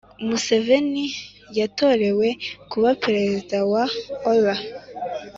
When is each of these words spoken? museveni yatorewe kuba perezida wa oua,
museveni 0.27 1.05
yatorewe 1.57 2.27
kuba 2.71 2.89
perezida 3.03 3.57
wa 3.71 3.83
oua, 4.31 4.55